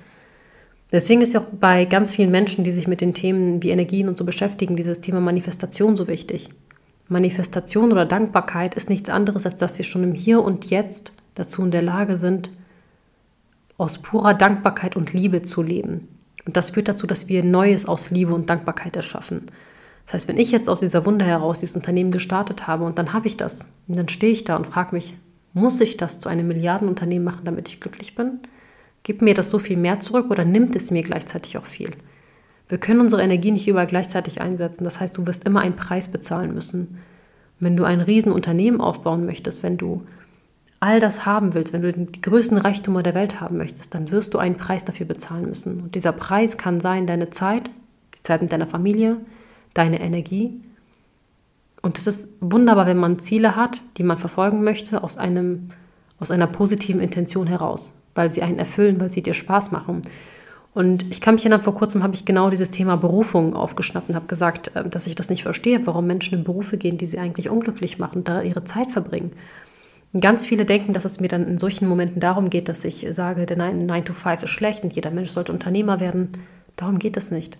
Deswegen 0.92 1.20
ist 1.20 1.34
ja 1.34 1.40
auch 1.40 1.46
bei 1.52 1.84
ganz 1.84 2.16
vielen 2.16 2.30
Menschen, 2.30 2.64
die 2.64 2.72
sich 2.72 2.88
mit 2.88 3.00
den 3.00 3.14
Themen 3.14 3.62
wie 3.62 3.70
Energien 3.70 4.08
und 4.08 4.18
so 4.18 4.24
beschäftigen, 4.24 4.76
dieses 4.76 5.00
Thema 5.00 5.20
Manifestation 5.20 5.96
so 5.96 6.08
wichtig. 6.08 6.48
Manifestation 7.08 7.92
oder 7.92 8.06
Dankbarkeit 8.06 8.74
ist 8.74 8.88
nichts 8.88 9.10
anderes, 9.10 9.46
als 9.46 9.58
dass 9.58 9.78
wir 9.78 9.84
schon 9.84 10.04
im 10.04 10.14
Hier 10.14 10.42
und 10.42 10.70
Jetzt 10.70 11.12
dazu 11.34 11.62
in 11.62 11.70
der 11.70 11.82
Lage 11.82 12.16
sind, 12.16 12.50
aus 13.78 13.98
purer 13.98 14.34
Dankbarkeit 14.34 14.96
und 14.96 15.12
Liebe 15.12 15.42
zu 15.42 15.62
leben. 15.62 16.08
Und 16.46 16.56
das 16.56 16.70
führt 16.70 16.88
dazu, 16.88 17.06
dass 17.06 17.28
wir 17.28 17.44
Neues 17.44 17.86
aus 17.86 18.10
Liebe 18.10 18.34
und 18.34 18.50
Dankbarkeit 18.50 18.96
erschaffen. 18.96 19.46
Das 20.04 20.14
heißt, 20.14 20.28
wenn 20.28 20.38
ich 20.38 20.50
jetzt 20.50 20.68
aus 20.68 20.80
dieser 20.80 21.06
Wunde 21.06 21.24
heraus 21.24 21.60
dieses 21.60 21.76
Unternehmen 21.76 22.10
gestartet 22.10 22.66
habe 22.66 22.84
und 22.84 22.98
dann 22.98 23.12
habe 23.12 23.28
ich 23.28 23.36
das, 23.36 23.68
und 23.86 23.96
dann 23.96 24.08
stehe 24.08 24.32
ich 24.32 24.44
da 24.44 24.56
und 24.56 24.66
frage 24.66 24.94
mich, 24.94 25.16
muss 25.52 25.80
ich 25.80 25.96
das 25.96 26.20
zu 26.20 26.28
einem 26.28 26.48
Milliardenunternehmen 26.48 27.24
machen, 27.24 27.44
damit 27.44 27.68
ich 27.68 27.80
glücklich 27.80 28.14
bin? 28.14 28.40
Gibt 29.02 29.22
mir 29.22 29.34
das 29.34 29.50
so 29.50 29.58
viel 29.58 29.76
mehr 29.76 30.00
zurück 30.00 30.30
oder 30.30 30.44
nimmt 30.44 30.76
es 30.76 30.90
mir 30.90 31.02
gleichzeitig 31.02 31.56
auch 31.56 31.64
viel? 31.64 31.90
Wir 32.68 32.78
können 32.78 33.00
unsere 33.00 33.22
Energie 33.22 33.50
nicht 33.50 33.66
überall 33.66 33.86
gleichzeitig 33.86 34.40
einsetzen. 34.40 34.84
Das 34.84 35.00
heißt, 35.00 35.16
du 35.16 35.26
wirst 35.26 35.44
immer 35.44 35.60
einen 35.60 35.76
Preis 35.76 36.08
bezahlen 36.08 36.54
müssen. 36.54 36.98
Wenn 37.58 37.76
du 37.76 37.84
ein 37.84 38.00
Riesenunternehmen 38.00 38.80
aufbauen 38.80 39.26
möchtest, 39.26 39.62
wenn 39.62 39.76
du 39.76 40.02
all 40.78 41.00
das 41.00 41.26
haben 41.26 41.52
willst, 41.52 41.72
wenn 41.72 41.82
du 41.82 41.92
die 41.92 42.20
größten 42.20 42.58
Reichtümer 42.58 43.02
der 43.02 43.14
Welt 43.14 43.40
haben 43.40 43.56
möchtest, 43.56 43.94
dann 43.94 44.10
wirst 44.10 44.34
du 44.34 44.38
einen 44.38 44.56
Preis 44.56 44.84
dafür 44.84 45.06
bezahlen 45.06 45.46
müssen. 45.46 45.82
Und 45.82 45.94
dieser 45.94 46.12
Preis 46.12 46.58
kann 46.58 46.80
sein 46.80 47.06
deine 47.06 47.30
Zeit, 47.30 47.68
die 48.14 48.22
Zeit 48.22 48.40
mit 48.40 48.52
deiner 48.52 48.66
Familie, 48.66 49.16
deine 49.74 50.00
Energie. 50.00 50.60
Und 51.82 51.98
es 51.98 52.06
ist 52.06 52.28
wunderbar, 52.40 52.86
wenn 52.86 52.98
man 52.98 53.18
Ziele 53.18 53.56
hat, 53.56 53.82
die 53.96 54.04
man 54.04 54.18
verfolgen 54.18 54.62
möchte, 54.62 55.02
aus, 55.02 55.16
einem, 55.16 55.70
aus 56.18 56.30
einer 56.30 56.46
positiven 56.46 57.00
Intention 57.00 57.46
heraus 57.46 57.94
weil 58.14 58.28
sie 58.28 58.42
einen 58.42 58.58
erfüllen, 58.58 59.00
weil 59.00 59.10
sie 59.10 59.22
dir 59.22 59.34
Spaß 59.34 59.72
machen. 59.72 60.02
Und 60.72 61.04
ich 61.10 61.20
kann 61.20 61.34
mich 61.34 61.44
erinnern, 61.44 61.62
vor 61.62 61.74
kurzem 61.74 62.02
habe 62.02 62.14
ich 62.14 62.24
genau 62.24 62.48
dieses 62.48 62.70
Thema 62.70 62.96
Berufung 62.96 63.54
aufgeschnappt 63.54 64.08
und 64.08 64.14
habe 64.14 64.26
gesagt, 64.26 64.74
äh, 64.76 64.88
dass 64.88 65.06
ich 65.06 65.14
das 65.14 65.30
nicht 65.30 65.42
verstehe, 65.42 65.86
warum 65.86 66.06
Menschen 66.06 66.38
in 66.38 66.44
Berufe 66.44 66.78
gehen, 66.78 66.98
die 66.98 67.06
sie 67.06 67.18
eigentlich 67.18 67.50
unglücklich 67.50 67.98
machen, 67.98 68.24
da 68.24 68.42
ihre 68.42 68.64
Zeit 68.64 68.90
verbringen. 68.90 69.32
Ganz 70.18 70.44
viele 70.44 70.64
denken, 70.64 70.92
dass 70.92 71.04
es 71.04 71.20
mir 71.20 71.28
dann 71.28 71.46
in 71.46 71.58
solchen 71.58 71.88
Momenten 71.88 72.20
darum 72.20 72.50
geht, 72.50 72.68
dass 72.68 72.84
ich 72.84 73.06
sage, 73.10 73.46
der 73.46 73.56
9 73.56 74.04
to 74.04 74.12
5 74.12 74.42
ist 74.42 74.50
schlecht 74.50 74.82
und 74.82 74.92
jeder 74.92 75.12
Mensch 75.12 75.30
sollte 75.30 75.52
Unternehmer 75.52 76.00
werden. 76.00 76.30
Darum 76.74 76.98
geht 76.98 77.16
es 77.16 77.30
nicht. 77.30 77.58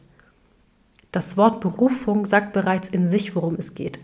Das 1.13 1.37
Wort 1.37 1.61
Berufung 1.61 2.25
sagt 2.25 2.53
bereits 2.53 2.89
in 2.89 3.09
sich, 3.09 3.37
worum 3.37 3.55
es 3.55 3.75
geht. 3.75 4.01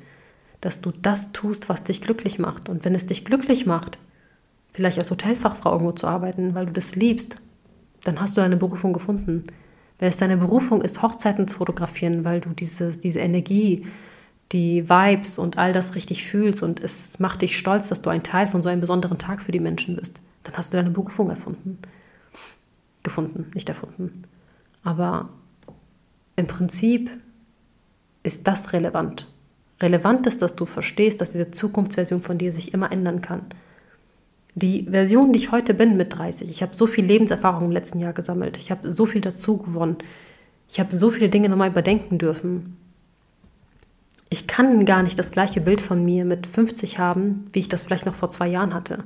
Dass 0.61 0.81
du 0.81 0.93
das 1.03 1.33
tust, 1.33 1.69
was 1.69 1.83
dich 1.83 2.01
glücklich 2.01 2.39
macht. 2.39 2.69
Und 2.69 2.85
wenn 2.85 2.95
es 2.95 3.07
dich 3.07 3.25
glücklich 3.25 3.67
macht, 3.67 3.99
vielleicht 4.77 4.99
als 4.99 5.11
Hotelfachfrau 5.11 5.73
irgendwo 5.73 5.93
zu 5.93 6.07
arbeiten, 6.07 6.55
weil 6.55 6.67
du 6.67 6.73
das 6.73 6.95
liebst, 6.97 7.39
dann 8.05 8.21
hast 8.21 8.37
du 8.37 8.43
deine 8.43 8.59
Berufung 8.59 8.93
gefunden. 8.93 9.47
Wenn 9.99 10.09
es 10.09 10.19
deine 10.19 10.37
Berufung 10.37 10.83
ist, 10.83 11.01
Hochzeiten 11.01 11.49
zu 11.49 11.57
fotografieren, 11.57 12.27
weil 12.27 12.43
du 12.43 12.51
dieses, 12.51 13.01
diese 13.01 13.21
Energie, 13.21 13.87
die 14.53 14.87
Vibes 14.87 15.39
und 15.39 15.57
all 15.57 15.73
das 15.73 15.95
richtig 15.95 16.27
fühlst 16.27 16.63
und 16.63 16.85
es 16.85 17.19
macht 17.19 17.41
dich 17.41 17.57
stolz, 17.57 17.89
dass 17.89 18.03
du 18.03 18.11
ein 18.11 18.23
Teil 18.23 18.49
von 18.49 18.63
so 18.63 18.69
einem 18.69 18.83
besonderen 18.83 19.17
Tag 19.17 19.41
für 19.41 19.51
die 19.51 19.61
Menschen 19.61 19.97
bist, 19.97 20.21
dann 20.43 20.55
hast 20.59 20.75
du 20.75 20.77
deine 20.77 20.91
Berufung 20.91 21.31
erfunden. 21.31 21.79
Gefunden, 23.03 23.51
nicht 23.55 23.71
erfunden. 23.71 24.25
Aber 24.85 25.31
im 26.37 26.47
Prinzip 26.47 27.11
ist 28.23 28.47
das 28.47 28.75
relevant. 28.75 29.27
Relevant 29.81 30.27
ist, 30.27 30.43
dass 30.43 30.55
du 30.55 30.67
verstehst, 30.67 31.23
dass 31.23 31.33
diese 31.33 31.51
Zukunftsversion 31.51 32.21
von 32.21 32.37
dir 32.37 32.53
sich 32.53 32.75
immer 32.75 32.93
ändern 32.93 33.23
kann. 33.23 33.41
Die 34.59 34.85
Version, 34.85 35.35
die 35.35 35.39
ich 35.39 35.53
heute 35.53 35.75
bin 35.75 35.99
mit 35.99 36.17
30, 36.17 36.51
ich 36.51 36.63
habe 36.63 36.75
so 36.75 36.87
viel 36.87 37.05
Lebenserfahrung 37.05 37.67
im 37.67 37.71
letzten 37.73 38.01
Jahr 38.01 38.15
gesammelt, 38.15 38.57
ich 38.57 38.71
habe 38.71 38.91
so 38.91 39.05
viel 39.05 39.21
dazu 39.21 39.59
gewonnen, 39.59 39.99
ich 40.71 40.81
habe 40.81 40.97
so 40.97 41.11
viele 41.11 41.29
Dinge 41.29 41.51
nochmal 41.51 41.69
überdenken 41.69 42.17
dürfen. 42.17 42.79
Ich 44.31 44.47
kann 44.47 44.87
gar 44.87 45.03
nicht 45.03 45.19
das 45.19 45.31
gleiche 45.31 45.61
Bild 45.61 45.83
von 45.83 46.03
mir 46.03 46.25
mit 46.25 46.47
50 46.47 46.99
haben, 46.99 47.45
wie 47.53 47.59
ich 47.59 47.69
das 47.69 47.85
vielleicht 47.85 48.07
noch 48.07 48.15
vor 48.15 48.31
zwei 48.31 48.49
Jahren 48.49 48.73
hatte, 48.73 49.05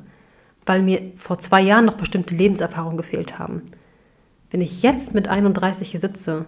weil 0.66 0.82
mir 0.82 1.02
vor 1.16 1.40
zwei 1.40 1.60
Jahren 1.60 1.84
noch 1.84 1.96
bestimmte 1.96 2.36
Lebenserfahrungen 2.36 2.96
gefehlt 2.96 3.40
haben. 3.40 3.62
Wenn 4.52 4.60
ich 4.60 4.82
jetzt 4.84 5.14
mit 5.14 5.26
31 5.26 5.90
hier 5.90 6.00
sitze, 6.00 6.46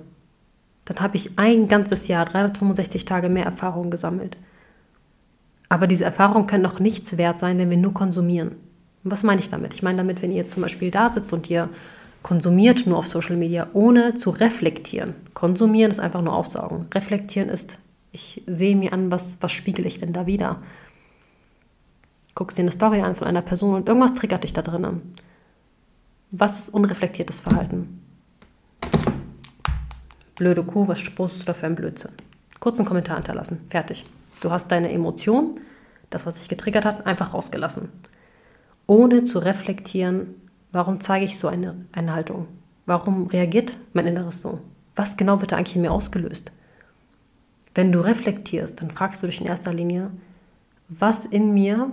dann 0.85 1.00
habe 1.00 1.16
ich 1.16 1.40
ein 1.40 1.66
ganzes 1.66 2.06
Jahr, 2.06 2.25
365 2.25 3.04
Tage 3.04 3.28
mehr 3.28 3.47
Erfahrung 3.47 3.90
gesammelt. 3.90 4.37
Aber 5.68 5.88
diese 5.88 6.04
Erfahrungen 6.04 6.47
können 6.47 6.62
noch 6.62 6.78
nichts 6.78 7.18
wert 7.18 7.40
sein, 7.40 7.59
wenn 7.59 7.71
wir 7.71 7.76
nur 7.76 7.94
konsumieren. 7.94 8.62
Was 9.04 9.25
meine 9.25 9.40
ich 9.40 9.49
damit? 9.49 9.75
Ich 9.75 9.82
meine 9.82 9.99
damit, 9.99 10.23
wenn 10.23 10.30
ihr 10.30 10.47
zum 10.47 10.62
Beispiel 10.62 10.90
da 10.90 11.09
sitzt 11.09 11.32
und 11.32 11.50
ihr 11.50 11.68
konsumiert 12.23 12.87
nur 12.87 12.99
auf 12.99 13.09
Social 13.09 13.37
Media, 13.37 13.68
ohne 13.73 14.14
zu 14.14 14.30
reflektieren. 14.30 15.14
Konsumieren 15.35 15.90
ist 15.90 15.99
einfach 15.99 16.23
nur 16.23 16.35
aufsaugen. 16.35 16.87
Reflektieren 16.94 17.49
ist, 17.49 17.78
ich 18.12 18.42
sehe 18.47 18.76
mir 18.76 18.92
an, 18.92 19.11
was, 19.11 19.38
was 19.40 19.50
spiegel 19.50 19.87
ich 19.87 19.99
denn 19.99 20.12
da 20.12 20.26
wieder. 20.26 20.62
Guckst 22.37 22.59
dir 22.59 22.62
eine 22.62 22.71
Story 22.71 23.00
an 23.00 23.16
von 23.16 23.26
einer 23.26 23.42
Person 23.42 23.75
und 23.75 23.88
irgendwas 23.88 24.14
triggert 24.14 24.44
dich 24.44 24.52
da 24.52 24.62
drinnen. 24.62 25.12
Was 26.30 26.61
ist 26.61 26.68
unreflektiertes 26.68 27.40
Verhalten? 27.40 28.00
Blöde 30.37 30.62
Kuh, 30.62 30.87
was 30.87 31.00
spruchst 31.00 31.42
du 31.42 31.47
da 31.47 31.54
für 31.54 31.66
ein 31.66 31.75
Blödsinn? 31.75 32.12
Kurzen 32.61 32.87
Kommentar 32.87 33.16
hinterlassen. 33.16 33.66
Fertig. 33.68 34.06
Du 34.40 34.50
hast 34.50 34.68
deine 34.68 34.92
Emotion, 34.92 35.61
das, 36.09 36.25
was 36.25 36.38
sich 36.38 36.49
getriggert 36.49 36.85
hat, 36.85 37.06
einfach 37.06 37.35
rausgelassen 37.35 37.90
ohne 38.92 39.25
zu 39.25 39.38
reflektieren, 39.38 40.34
warum 40.70 41.00
zeige 41.00 41.25
ich 41.25 41.38
so 41.38 41.49
eine, 41.49 41.76
eine 41.92 42.12
Haltung? 42.12 42.46
Warum 42.84 43.26
reagiert 43.28 43.75
mein 43.94 44.06
Inneres 44.06 44.42
so? 44.42 44.61
Was 44.94 45.16
genau 45.16 45.40
wird 45.40 45.52
da 45.52 45.56
eigentlich 45.56 45.76
in 45.76 45.80
mir 45.80 45.92
ausgelöst? 45.92 46.52
Wenn 47.75 47.90
du 47.90 48.00
reflektierst, 48.00 48.82
dann 48.82 48.90
fragst 48.90 49.22
du 49.22 49.26
dich 49.26 49.40
in 49.40 49.46
erster 49.46 49.72
Linie, 49.72 50.11
was 50.90 51.25
in 51.25 51.54
mir 51.54 51.90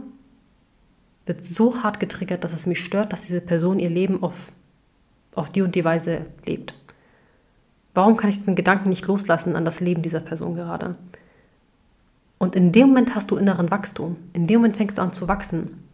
wird 1.26 1.46
so 1.46 1.84
hart 1.84 2.02
getriggert, 2.02 2.44
dass 2.44 2.52
es 2.52 2.66
mich 2.66 2.84
stört, 2.84 3.14
dass 3.14 3.22
diese 3.22 3.40
Person 3.40 3.80
ihr 3.80 3.90
Leben 3.90 4.22
auf 4.22 4.52
auf 5.36 5.50
die 5.50 5.62
und 5.62 5.76
die 5.76 5.86
Weise 5.86 6.26
lebt. 6.46 6.76
Warum 7.94 8.18
kann 8.18 8.30
ich 8.30 8.40
diesen 8.40 8.58
Gedanken 8.58 8.90
nicht 8.90 9.08
loslassen 9.08 9.56
an 9.56 9.64
das 9.64 9.80
Leben 9.80 10.02
dieser 10.02 10.20
Person 10.20 10.54
gerade? 10.54 10.96
Und 12.40 12.58
in 12.58 12.74
dem 12.74 12.90
Moment 12.90 13.16
hast 13.16 13.32
du 13.32 13.38
inneren 13.38 13.72
Wachstum. 13.72 14.18
In 14.34 14.48
dem 14.48 14.58
Moment 14.58 14.76
fängst 14.76 14.98
du 14.98 15.02
an 15.02 15.14
zu 15.14 15.30
wachsen. 15.30 15.89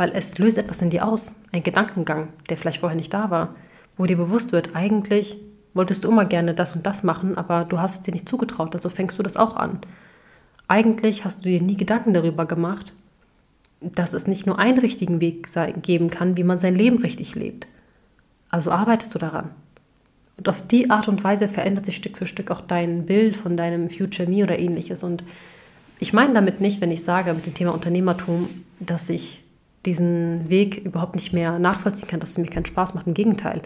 Weil 0.00 0.12
es 0.14 0.38
löst 0.38 0.56
etwas 0.56 0.80
in 0.80 0.88
dir 0.88 1.06
aus. 1.06 1.34
Ein 1.52 1.62
Gedankengang, 1.62 2.28
der 2.48 2.56
vielleicht 2.56 2.80
vorher 2.80 2.96
nicht 2.96 3.12
da 3.12 3.28
war. 3.28 3.54
Wo 3.98 4.06
dir 4.06 4.16
bewusst 4.16 4.50
wird, 4.50 4.74
eigentlich 4.74 5.36
wolltest 5.74 6.04
du 6.04 6.08
immer 6.08 6.24
gerne 6.24 6.54
das 6.54 6.74
und 6.74 6.86
das 6.86 7.02
machen, 7.02 7.36
aber 7.36 7.66
du 7.66 7.78
hast 7.80 7.96
es 7.96 8.02
dir 8.04 8.12
nicht 8.12 8.26
zugetraut. 8.26 8.74
Also 8.74 8.88
fängst 8.88 9.18
du 9.18 9.22
das 9.22 9.36
auch 9.36 9.56
an. 9.56 9.78
Eigentlich 10.68 11.26
hast 11.26 11.44
du 11.44 11.50
dir 11.50 11.60
nie 11.60 11.76
Gedanken 11.76 12.14
darüber 12.14 12.46
gemacht, 12.46 12.94
dass 13.82 14.14
es 14.14 14.26
nicht 14.26 14.46
nur 14.46 14.58
einen 14.58 14.78
richtigen 14.78 15.20
Weg 15.20 15.48
geben 15.82 16.08
kann, 16.08 16.38
wie 16.38 16.44
man 16.44 16.56
sein 16.56 16.74
Leben 16.74 16.96
richtig 17.00 17.34
lebt. 17.34 17.66
Also 18.48 18.70
arbeitest 18.70 19.14
du 19.14 19.18
daran. 19.18 19.50
Und 20.38 20.48
auf 20.48 20.66
die 20.66 20.88
Art 20.88 21.08
und 21.08 21.22
Weise 21.24 21.46
verändert 21.46 21.84
sich 21.84 21.96
Stück 21.96 22.16
für 22.16 22.26
Stück 22.26 22.50
auch 22.50 22.62
dein 22.62 23.04
Bild 23.04 23.36
von 23.36 23.54
deinem 23.54 23.90
Future 23.90 24.26
Me 24.26 24.44
oder 24.44 24.58
ähnliches. 24.58 25.02
Und 25.02 25.24
ich 25.98 26.14
meine 26.14 26.32
damit 26.32 26.62
nicht, 26.62 26.80
wenn 26.80 26.90
ich 26.90 27.04
sage 27.04 27.34
mit 27.34 27.44
dem 27.44 27.52
Thema 27.52 27.74
Unternehmertum, 27.74 28.48
dass 28.78 29.10
ich 29.10 29.42
diesen 29.86 30.48
Weg 30.50 30.84
überhaupt 30.84 31.14
nicht 31.14 31.32
mehr 31.32 31.58
nachvollziehen 31.58 32.08
kann, 32.08 32.20
dass 32.20 32.30
es 32.30 32.38
mir 32.38 32.46
keinen 32.46 32.66
Spaß 32.66 32.94
macht. 32.94 33.06
Im 33.06 33.14
Gegenteil. 33.14 33.62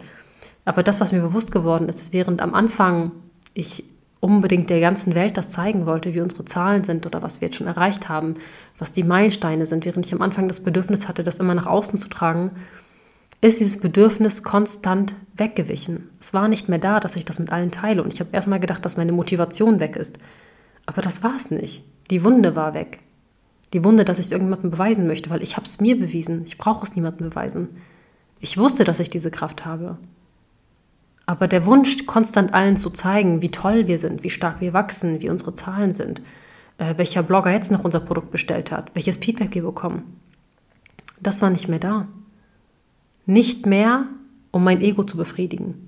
Aber 0.64 0.82
das, 0.82 1.00
was 1.00 1.12
mir 1.12 1.20
bewusst 1.20 1.52
geworden 1.52 1.88
ist, 1.88 2.00
ist, 2.00 2.12
während 2.12 2.40
am 2.40 2.54
Anfang 2.54 3.12
ich 3.52 3.84
unbedingt 4.20 4.70
der 4.70 4.80
ganzen 4.80 5.14
Welt 5.14 5.36
das 5.36 5.50
zeigen 5.50 5.84
wollte, 5.84 6.14
wie 6.14 6.20
unsere 6.20 6.46
Zahlen 6.46 6.82
sind 6.82 7.04
oder 7.04 7.22
was 7.22 7.40
wir 7.40 7.48
jetzt 7.48 7.56
schon 7.56 7.66
erreicht 7.66 8.08
haben, 8.08 8.34
was 8.78 8.90
die 8.90 9.02
Meilensteine 9.02 9.66
sind, 9.66 9.84
während 9.84 10.06
ich 10.06 10.14
am 10.14 10.22
Anfang 10.22 10.48
das 10.48 10.60
Bedürfnis 10.60 11.08
hatte, 11.08 11.24
das 11.24 11.40
immer 11.40 11.54
nach 11.54 11.66
außen 11.66 11.98
zu 11.98 12.08
tragen, 12.08 12.52
ist 13.42 13.60
dieses 13.60 13.78
Bedürfnis 13.78 14.42
konstant 14.42 15.14
weggewichen. 15.36 16.08
Es 16.18 16.32
war 16.32 16.48
nicht 16.48 16.70
mehr 16.70 16.78
da, 16.78 17.00
dass 17.00 17.16
ich 17.16 17.26
das 17.26 17.38
mit 17.38 17.52
allen 17.52 17.70
teile. 17.70 18.02
Und 18.02 18.14
ich 18.14 18.20
habe 18.20 18.30
erstmal 18.32 18.60
gedacht, 18.60 18.82
dass 18.86 18.96
meine 18.96 19.12
Motivation 19.12 19.80
weg 19.80 19.96
ist. 19.96 20.18
Aber 20.86 21.02
das 21.02 21.22
war 21.22 21.36
es 21.36 21.50
nicht. 21.50 21.84
Die 22.10 22.24
Wunde 22.24 22.56
war 22.56 22.72
weg. 22.72 23.00
Die 23.74 23.84
Wunde, 23.84 24.04
dass 24.04 24.20
ich 24.20 24.26
es 24.26 24.32
irgendjemandem 24.32 24.70
beweisen 24.70 25.08
möchte, 25.08 25.30
weil 25.30 25.42
ich 25.42 25.56
habe 25.56 25.66
es 25.66 25.80
mir 25.80 25.98
bewiesen. 25.98 26.44
Ich 26.46 26.58
brauche 26.58 26.84
es 26.84 26.94
niemandem 26.94 27.28
beweisen. 27.28 27.68
Ich 28.38 28.56
wusste, 28.56 28.84
dass 28.84 29.00
ich 29.00 29.10
diese 29.10 29.32
Kraft 29.32 29.66
habe. 29.66 29.98
Aber 31.26 31.48
der 31.48 31.66
Wunsch, 31.66 32.06
konstant 32.06 32.54
allen 32.54 32.76
zu 32.76 32.90
zeigen, 32.90 33.42
wie 33.42 33.50
toll 33.50 33.88
wir 33.88 33.98
sind, 33.98 34.22
wie 34.22 34.30
stark 34.30 34.60
wir 34.60 34.74
wachsen, 34.74 35.20
wie 35.22 35.28
unsere 35.28 35.54
Zahlen 35.54 35.90
sind, 35.90 36.22
äh, 36.78 36.94
welcher 36.98 37.24
Blogger 37.24 37.50
jetzt 37.50 37.72
noch 37.72 37.82
unser 37.82 37.98
Produkt 37.98 38.30
bestellt 38.30 38.70
hat, 38.70 38.92
welches 38.94 39.16
Feedback 39.16 39.54
wir 39.54 39.62
bekommen, 39.62 40.20
das 41.20 41.42
war 41.42 41.50
nicht 41.50 41.68
mehr 41.68 41.80
da. 41.80 42.06
Nicht 43.26 43.66
mehr, 43.66 44.06
um 44.52 44.62
mein 44.62 44.82
Ego 44.82 45.02
zu 45.02 45.16
befriedigen. 45.16 45.86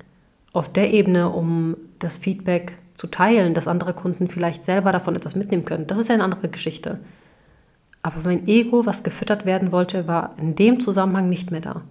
Auf 0.53 0.73
der 0.73 0.93
Ebene, 0.93 1.31
um 1.31 1.77
das 2.01 2.19
Feedback 2.19 2.79
zu 2.95 3.07
teilen, 3.07 3.55
dass 3.55 3.69
andere 3.69 3.95
Kunden 3.95 4.29
vielleicht 4.29 4.65
selber 4.65 4.91
davon 4.91 5.15
etwas 5.15 5.37
mitnehmen 5.37 5.67
können. 5.67 5.87
Das 5.87 6.01
ist 6.01 6.09
ja 6.09 6.15
eine 6.15 6.25
andere 6.25 6.49
Geschichte. 6.49 6.99
Aber 8.07 8.21
mein 8.23 8.47
Ego, 8.47 8.87
was 8.87 9.03
gefüttert 9.03 9.47
werden 9.47 9.73
wollte, 9.73 10.07
war 10.07 10.37
in 10.41 10.55
dem 10.55 10.79
Zusammenhang 10.79 11.29
nicht 11.29 11.51
mehr 11.51 11.61
da. 11.61 11.83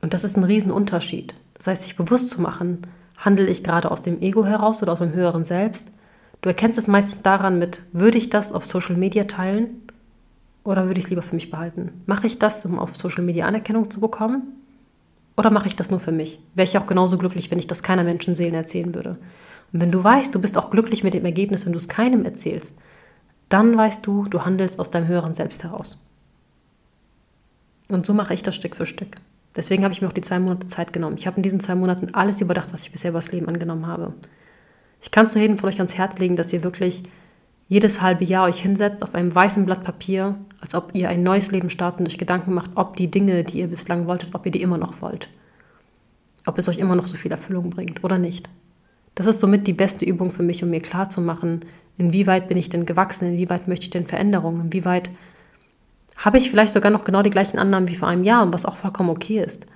Und 0.00 0.14
das 0.14 0.24
ist 0.24 0.38
ein 0.38 0.44
Riesenunterschied. 0.44 1.34
Das 1.52 1.66
heißt, 1.66 1.82
sich 1.82 1.94
bewusst 1.94 2.30
zu 2.30 2.40
machen, 2.40 2.78
handle 3.18 3.46
ich 3.46 3.62
gerade 3.62 3.90
aus 3.90 4.00
dem 4.00 4.22
Ego 4.22 4.46
heraus 4.46 4.82
oder 4.82 4.92
aus 4.92 5.00
dem 5.00 5.12
höheren 5.12 5.44
Selbst. 5.44 5.92
Du 6.40 6.48
erkennst 6.48 6.78
es 6.78 6.88
meistens 6.88 7.20
daran 7.20 7.58
mit, 7.58 7.82
würde 7.92 8.16
ich 8.16 8.30
das 8.30 8.50
auf 8.50 8.64
Social 8.64 8.96
Media 8.96 9.24
teilen 9.24 9.82
oder 10.64 10.86
würde 10.86 11.00
ich 11.00 11.04
es 11.04 11.10
lieber 11.10 11.20
für 11.20 11.34
mich 11.34 11.50
behalten? 11.50 11.92
Mache 12.06 12.26
ich 12.26 12.38
das, 12.38 12.64
um 12.64 12.78
auf 12.78 12.96
Social 12.96 13.24
Media 13.24 13.44
Anerkennung 13.44 13.90
zu 13.90 14.00
bekommen? 14.00 14.54
Oder 15.36 15.50
mache 15.50 15.68
ich 15.68 15.76
das 15.76 15.90
nur 15.90 16.00
für 16.00 16.12
mich? 16.12 16.40
Wäre 16.54 16.66
ich 16.66 16.78
auch 16.78 16.86
genauso 16.86 17.18
glücklich, 17.18 17.50
wenn 17.50 17.58
ich 17.58 17.66
das 17.66 17.82
keiner 17.82 18.04
Menschenseele 18.04 18.56
erzählen 18.56 18.94
würde. 18.94 19.18
Und 19.70 19.82
wenn 19.82 19.92
du 19.92 20.02
weißt, 20.02 20.34
du 20.34 20.40
bist 20.40 20.56
auch 20.56 20.70
glücklich 20.70 21.04
mit 21.04 21.12
dem 21.12 21.26
Ergebnis, 21.26 21.66
wenn 21.66 21.72
du 21.72 21.78
es 21.78 21.88
keinem 21.88 22.24
erzählst, 22.24 22.78
dann 23.50 23.76
weißt 23.76 24.06
du, 24.06 24.24
du 24.24 24.42
handelst 24.44 24.80
aus 24.80 24.90
deinem 24.90 25.08
höheren 25.08 25.34
Selbst 25.34 25.62
heraus. 25.62 25.98
Und 27.88 28.06
so 28.06 28.14
mache 28.14 28.32
ich 28.32 28.42
das 28.42 28.54
Stück 28.56 28.76
für 28.76 28.86
Stück. 28.86 29.16
Deswegen 29.56 29.82
habe 29.82 29.92
ich 29.92 30.00
mir 30.00 30.08
auch 30.08 30.12
die 30.12 30.20
zwei 30.20 30.38
Monate 30.38 30.68
Zeit 30.68 30.92
genommen. 30.92 31.16
Ich 31.18 31.26
habe 31.26 31.36
in 31.36 31.42
diesen 31.42 31.60
zwei 31.60 31.74
Monaten 31.74 32.14
alles 32.14 32.40
überdacht, 32.40 32.72
was 32.72 32.84
ich 32.84 32.92
bisher 32.92 33.10
über 33.10 33.18
das 33.18 33.32
Leben 33.32 33.48
angenommen 33.48 33.86
habe. 33.86 34.14
Ich 35.02 35.10
kann 35.10 35.26
es 35.26 35.34
nur 35.34 35.42
jedem 35.42 35.58
von 35.58 35.68
euch 35.68 35.78
ans 35.78 35.98
Herz 35.98 36.18
legen, 36.18 36.36
dass 36.36 36.52
ihr 36.52 36.62
wirklich 36.62 37.02
jedes 37.66 38.00
halbe 38.00 38.24
Jahr 38.24 38.46
euch 38.46 38.60
hinsetzt 38.60 39.02
auf 39.02 39.14
einem 39.14 39.34
weißen 39.34 39.64
Blatt 39.64 39.82
Papier, 39.82 40.36
als 40.60 40.74
ob 40.74 40.90
ihr 40.94 41.08
ein 41.08 41.22
neues 41.22 41.50
Leben 41.50 41.70
starten 41.70 42.06
euch 42.06 42.18
Gedanken 42.18 42.54
macht, 42.54 42.72
ob 42.76 42.96
die 42.96 43.10
Dinge, 43.10 43.42
die 43.44 43.60
ihr 43.60 43.68
bislang 43.68 44.06
wolltet, 44.06 44.34
ob 44.34 44.46
ihr 44.46 44.52
die 44.52 44.62
immer 44.62 44.78
noch 44.78 45.00
wollt. 45.00 45.28
Ob 46.46 46.58
es 46.58 46.68
euch 46.68 46.78
immer 46.78 46.96
noch 46.96 47.06
so 47.06 47.16
viel 47.16 47.30
Erfüllung 47.32 47.70
bringt 47.70 48.04
oder 48.04 48.18
nicht. 48.18 48.48
Das 49.14 49.26
ist 49.26 49.40
somit 49.40 49.66
die 49.66 49.72
beste 49.72 50.04
Übung 50.04 50.30
für 50.30 50.42
mich, 50.42 50.62
um 50.62 50.70
mir 50.70 50.80
klarzumachen, 50.80 51.60
inwieweit 51.98 52.48
bin 52.48 52.56
ich 52.56 52.68
denn 52.68 52.86
gewachsen, 52.86 53.28
inwieweit 53.28 53.68
möchte 53.68 53.84
ich 53.84 53.90
denn 53.90 54.06
Veränderungen, 54.06 54.66
inwieweit 54.66 55.10
habe 56.16 56.38
ich 56.38 56.50
vielleicht 56.50 56.72
sogar 56.72 56.90
noch 56.90 57.04
genau 57.04 57.22
die 57.22 57.30
gleichen 57.30 57.58
Annahmen 57.58 57.88
wie 57.88 57.96
vor 57.96 58.08
einem 58.08 58.24
Jahr, 58.24 58.52
was 58.52 58.66
auch 58.66 58.76
vollkommen 58.76 59.10
okay 59.10 59.42
ist. 59.42 59.66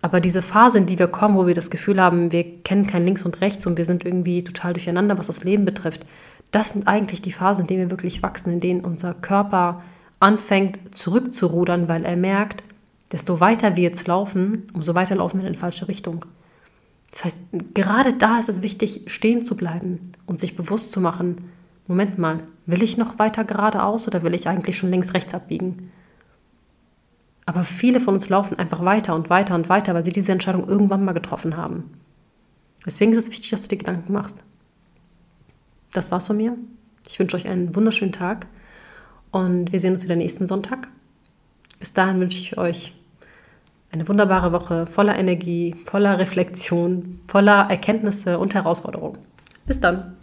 Aber 0.00 0.20
diese 0.20 0.42
Phase, 0.42 0.78
in 0.78 0.86
die 0.86 0.98
wir 0.98 1.08
kommen, 1.08 1.36
wo 1.36 1.46
wir 1.46 1.54
das 1.54 1.70
Gefühl 1.70 2.00
haben, 2.00 2.32
wir 2.32 2.62
kennen 2.62 2.86
kein 2.86 3.04
Links 3.04 3.24
und 3.24 3.40
Rechts 3.40 3.66
und 3.66 3.78
wir 3.78 3.84
sind 3.84 4.04
irgendwie 4.04 4.44
total 4.44 4.74
durcheinander, 4.74 5.16
was 5.18 5.28
das 5.28 5.44
Leben 5.44 5.64
betrifft, 5.64 6.04
das 6.50 6.70
sind 6.70 6.86
eigentlich 6.86 7.22
die 7.22 7.32
Phasen, 7.32 7.62
in 7.62 7.66
denen 7.68 7.80
wir 7.82 7.90
wirklich 7.90 8.22
wachsen, 8.22 8.52
in 8.52 8.60
denen 8.60 8.84
unser 8.84 9.14
Körper 9.14 9.82
anfängt 10.20 10.96
zurückzurudern, 10.96 11.88
weil 11.88 12.04
er 12.04 12.16
merkt, 12.16 12.62
desto 13.12 13.40
weiter 13.40 13.76
wir 13.76 13.82
jetzt 13.82 14.06
laufen, 14.06 14.64
umso 14.74 14.94
weiter 14.94 15.16
laufen 15.16 15.40
wir 15.40 15.46
in 15.46 15.54
die 15.54 15.58
falsche 15.58 15.88
Richtung. 15.88 16.24
Das 17.14 17.24
heißt, 17.24 17.42
gerade 17.74 18.12
da 18.12 18.40
ist 18.40 18.48
es 18.48 18.62
wichtig, 18.62 19.02
stehen 19.06 19.44
zu 19.44 19.56
bleiben 19.56 20.10
und 20.26 20.40
sich 20.40 20.56
bewusst 20.56 20.90
zu 20.90 21.00
machen, 21.00 21.48
Moment 21.86 22.18
mal, 22.18 22.42
will 22.66 22.82
ich 22.82 22.96
noch 22.96 23.20
weiter 23.20 23.44
geradeaus 23.44 24.08
oder 24.08 24.24
will 24.24 24.34
ich 24.34 24.48
eigentlich 24.48 24.76
schon 24.76 24.90
links 24.90 25.14
rechts 25.14 25.32
abbiegen? 25.32 25.92
Aber 27.46 27.62
viele 27.62 28.00
von 28.00 28.14
uns 28.14 28.30
laufen 28.30 28.58
einfach 28.58 28.84
weiter 28.84 29.14
und 29.14 29.30
weiter 29.30 29.54
und 29.54 29.68
weiter, 29.68 29.94
weil 29.94 30.04
sie 30.04 30.10
diese 30.10 30.32
Entscheidung 30.32 30.68
irgendwann 30.68 31.04
mal 31.04 31.12
getroffen 31.12 31.56
haben. 31.56 31.84
Deswegen 32.84 33.12
ist 33.12 33.18
es 33.18 33.30
wichtig, 33.30 33.50
dass 33.50 33.62
du 33.62 33.68
dir 33.68 33.76
Gedanken 33.76 34.12
machst. 34.12 34.38
Das 35.92 36.10
war's 36.10 36.26
von 36.26 36.36
mir. 36.36 36.56
Ich 37.06 37.20
wünsche 37.20 37.36
euch 37.36 37.46
einen 37.46 37.76
wunderschönen 37.76 38.12
Tag 38.12 38.48
und 39.30 39.70
wir 39.70 39.78
sehen 39.78 39.92
uns 39.92 40.02
wieder 40.02 40.16
nächsten 40.16 40.48
Sonntag. 40.48 40.88
Bis 41.78 41.92
dahin 41.92 42.18
wünsche 42.18 42.40
ich 42.40 42.58
euch 42.58 42.92
eine 43.94 44.08
wunderbare 44.08 44.52
Woche 44.52 44.86
voller 44.86 45.16
Energie, 45.16 45.74
voller 45.84 46.18
Reflexion, 46.18 47.20
voller 47.26 47.68
Erkenntnisse 47.70 48.38
und 48.38 48.54
Herausforderungen. 48.54 49.18
Bis 49.66 49.80
dann. 49.80 50.16